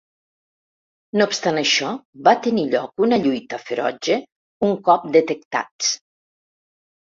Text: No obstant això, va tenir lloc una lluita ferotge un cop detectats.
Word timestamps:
No 1.21 1.27
obstant 1.31 1.59
això, 1.63 1.91
va 2.29 2.33
tenir 2.49 2.65
lloc 2.73 3.05
una 3.09 3.21
lluita 3.27 3.61
ferotge 3.69 4.19
un 4.73 4.77
cop 4.91 5.09
detectats. 5.21 5.95